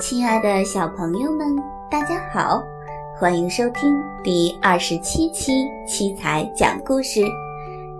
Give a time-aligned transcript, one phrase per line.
[0.00, 1.56] 亲爱的小朋友们，
[1.90, 2.62] 大家好，
[3.18, 7.20] 欢迎收听第二十七期七彩讲故事。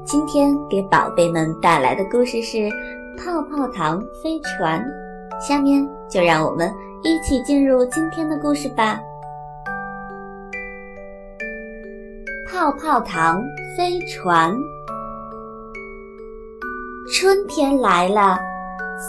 [0.05, 2.57] 今天给宝贝们带来的故事是
[3.19, 4.81] 《泡泡糖飞船》。
[5.45, 6.73] 下面就让我们
[7.03, 9.01] 一起进入今天的故事吧。
[12.49, 13.43] 泡泡糖
[13.77, 14.57] 飞船，
[17.13, 18.39] 春天来了。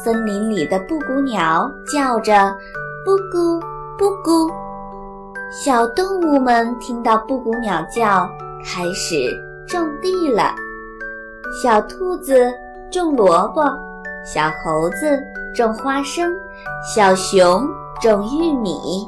[0.04, 2.56] 森林里的布谷鸟叫着
[3.06, 3.60] “布谷
[3.98, 4.52] 布谷”，
[5.52, 8.30] 小动物们听到布谷鸟叫，
[8.66, 9.16] 开始
[9.68, 10.54] 种地了。
[11.62, 12.52] 小兔子
[12.92, 13.62] 种萝卜，
[14.26, 15.20] 小猴子
[15.56, 16.34] 种花生，
[16.96, 17.68] 小熊
[18.02, 19.08] 种玉米，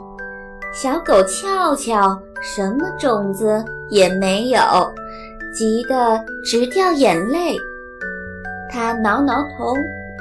[0.73, 4.59] 小狗俏俏什么种子也没有，
[5.53, 7.55] 急得直掉眼泪。
[8.69, 9.75] 它挠挠头。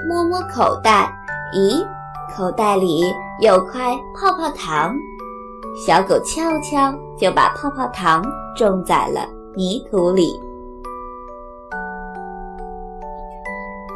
[0.09, 1.13] 摸摸口袋，
[1.53, 1.87] 咦，
[2.35, 4.95] 口袋里有块泡泡糖。
[5.87, 8.23] 小狗俏俏就把泡泡糖
[8.55, 10.39] 种在了泥土里。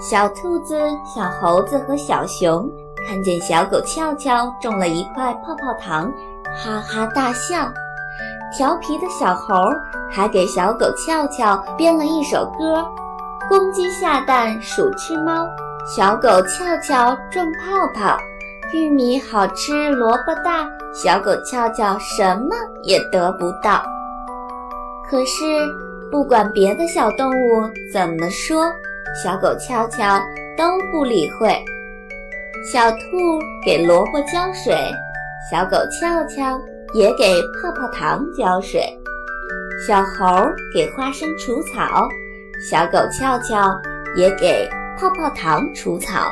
[0.01, 2.71] 小兔子、小猴子和小熊
[3.07, 6.11] 看见小狗俏俏种了一块泡泡糖，
[6.57, 7.71] 哈哈大笑。
[8.57, 9.55] 调皮的小猴
[10.11, 12.87] 还给小狗俏俏编了一首歌：
[13.49, 15.47] 公鸡下蛋，鼠吃猫。
[15.87, 18.17] 小狗俏俏种泡泡，
[18.75, 20.69] 玉米好吃，萝卜大。
[20.93, 23.85] 小狗俏俏什么也得不到。
[25.09, 25.45] 可是
[26.11, 28.65] 不管别的小动物怎么说，
[29.23, 30.21] 小狗俏俏
[30.57, 31.57] 都不理会。
[32.73, 32.99] 小兔
[33.65, 34.75] 给萝卜浇水，
[35.49, 36.61] 小狗俏俏
[36.95, 38.83] 也给泡泡糖浇水。
[39.87, 40.27] 小猴
[40.75, 42.09] 给花生除草，
[42.69, 43.81] 小狗俏俏
[44.17, 44.69] 也给。
[44.97, 46.31] 泡泡糖除草，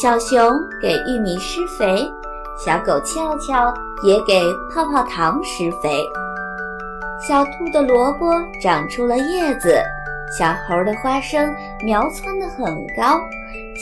[0.00, 2.08] 小熊给玉米施肥，
[2.56, 3.74] 小狗俏俏
[4.04, 4.40] 也给
[4.72, 6.08] 泡泡糖施肥。
[7.20, 9.82] 小兔的萝卜长出了叶子，
[10.38, 11.52] 小猴的花生
[11.84, 12.64] 苗窜得很
[12.96, 13.20] 高，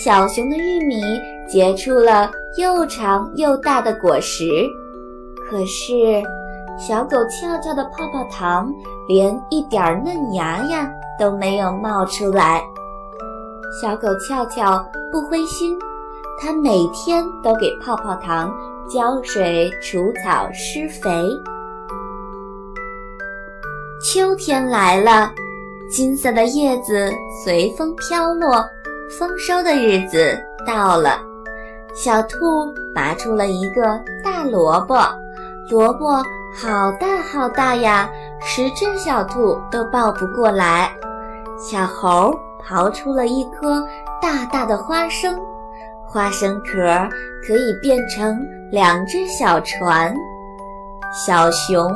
[0.02, 1.02] 小熊的玉米
[1.46, 4.46] 结出了又长又大的果实。
[5.50, 6.22] 可是，
[6.78, 8.72] 小狗俏俏的泡泡糖
[9.06, 12.64] 连一点嫩芽芽都没有冒出来。
[13.82, 15.78] 小狗俏俏不灰心，
[16.38, 18.54] 它每天都给泡泡糖
[18.88, 21.28] 浇水、除草、施肥。
[24.02, 25.32] 秋天来了，
[25.91, 27.12] 金色的叶子
[27.44, 28.64] 随风飘落，
[29.19, 31.20] 丰收的日子到了。
[31.94, 34.97] 小兔拔出了一个大萝卜，
[35.70, 36.22] 萝卜
[36.54, 38.08] 好大好大呀，
[38.41, 40.94] 十只小兔都抱不过来。
[41.58, 42.34] 小猴。
[42.68, 43.86] 刨出了一颗
[44.20, 45.38] 大大的花生，
[46.06, 47.08] 花生壳
[47.46, 48.40] 可以变成
[48.70, 50.14] 两只小船。
[51.26, 51.90] 小熊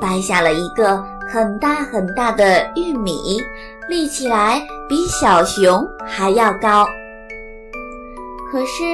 [0.00, 1.02] 掰下了一个
[1.32, 3.40] 很大很大的玉米，
[3.88, 6.86] 立起来比小熊还要高。
[8.50, 8.84] 可是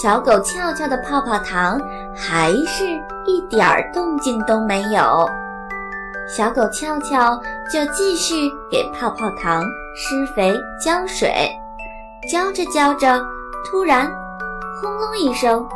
[0.00, 1.80] 小狗翘翘的泡泡糖
[2.14, 2.86] 还是
[3.26, 5.28] 一点儿动静都没有。
[6.34, 7.36] 小狗翘翘
[7.70, 9.62] 就继续给泡泡糖
[9.94, 11.50] 施肥浇水，
[12.30, 13.20] 浇着浇着，
[13.64, 14.10] 突然，
[14.80, 15.66] 轰隆一声，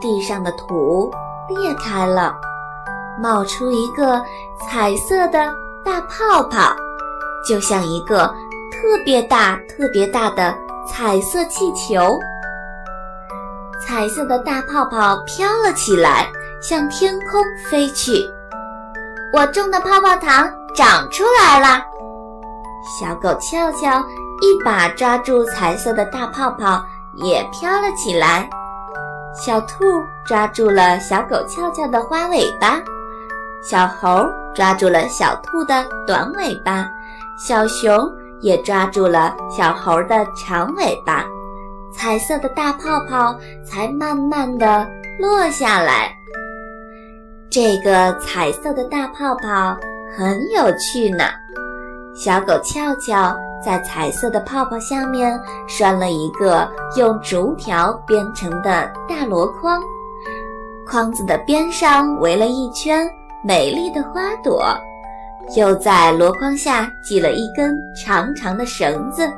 [0.00, 1.10] 地上的土
[1.48, 2.34] 裂开了，
[3.20, 4.20] 冒出一个
[4.68, 5.54] 彩色的
[5.84, 6.74] 大泡泡，
[7.48, 8.26] 就像一个
[8.72, 12.18] 特别大、特别大的彩色气球。
[13.86, 16.28] 彩色的大泡泡飘了起来，
[16.60, 18.12] 向天空飞去。
[19.32, 21.82] 我种的泡泡糖长出来了，
[22.98, 24.00] 小狗俏俏
[24.40, 26.84] 一把抓住彩色的大泡泡，
[27.16, 28.48] 也飘了起来。
[29.32, 29.84] 小兔
[30.24, 32.80] 抓住了小狗翘翘的花尾巴，
[33.62, 36.88] 小猴抓住了小兔的短尾巴，
[37.38, 38.10] 小熊
[38.40, 41.24] 也抓住了小猴的长尾巴，
[41.92, 44.86] 彩色的大泡泡才慢慢的
[45.18, 46.12] 落下来。
[47.48, 49.76] 这个彩色的大泡泡
[50.16, 51.24] 很有趣呢。
[52.14, 59.80] 小狗翘翘在彩色的泡泡下面拴了一个用竹条编成的大箩筐，
[60.86, 63.08] 筐子的边上围了一圈
[63.44, 64.64] 美丽的花朵，
[65.56, 69.30] 又在箩筐下系了一根长长的绳子。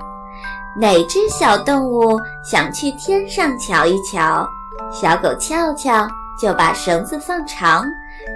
[0.77, 4.49] 哪只小动物想去天上瞧一瞧？
[4.91, 6.09] 小狗俏俏
[6.41, 7.85] 就把绳子放长。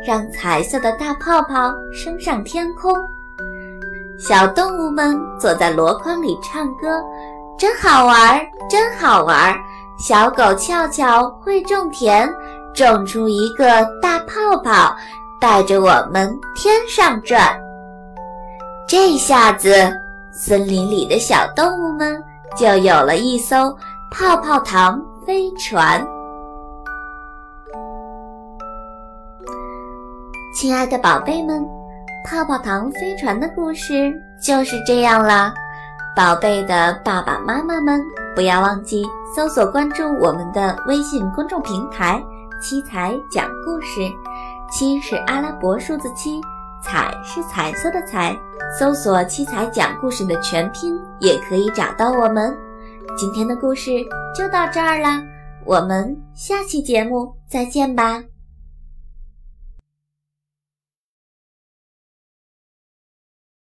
[0.05, 2.93] 让彩色的大泡泡升上天空，
[4.19, 7.03] 小动物们坐在箩筐里唱歌，
[7.59, 9.55] 真好玩，真好玩。
[9.99, 12.29] 小狗俏俏会种田，
[12.75, 13.67] 种出一个
[14.01, 14.97] 大泡泡，
[15.39, 17.59] 带着我们天上转。
[18.89, 19.71] 这下子，
[20.33, 22.23] 森林里的小动物们
[22.57, 23.77] 就有了一艘
[24.11, 26.07] 泡泡糖飞船。
[30.55, 31.67] 亲爱的宝贝们，
[32.29, 34.13] 泡泡糖飞船的故事
[34.43, 35.55] 就是这样啦。
[36.17, 38.03] 宝贝的爸爸妈妈们，
[38.35, 42.21] 不要忘记搜索关注我们的微信公众平台
[42.61, 44.11] “七彩讲故事”。
[44.73, 46.41] 七是阿拉伯数字七，
[46.83, 48.37] 彩是彩色的彩。
[48.77, 52.53] 搜索“七彩讲故事”的全拼，也可以找到我们。
[53.17, 53.91] 今天的故事
[54.37, 55.23] 就到这儿啦，
[55.65, 58.21] 我们下期节目再见吧。